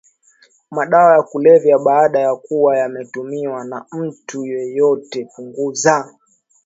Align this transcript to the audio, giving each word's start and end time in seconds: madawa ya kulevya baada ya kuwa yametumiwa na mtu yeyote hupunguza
madawa 0.71 1.13
ya 1.13 1.23
kulevya 1.23 1.79
baada 1.79 2.19
ya 2.19 2.35
kuwa 2.35 2.77
yametumiwa 2.77 3.63
na 3.65 3.85
mtu 3.91 4.45
yeyote 4.45 5.23
hupunguza 5.23 6.13